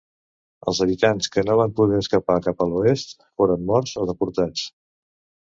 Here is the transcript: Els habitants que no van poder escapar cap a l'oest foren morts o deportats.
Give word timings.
Els 0.69 0.77
habitants 0.85 1.29
que 1.35 1.43
no 1.49 1.57
van 1.59 1.75
poder 1.79 1.99
escapar 2.05 2.39
cap 2.47 2.65
a 2.65 2.67
l'oest 2.73 3.15
foren 3.43 3.63
morts 3.75 3.95
o 4.03 4.09
deportats. 4.13 4.67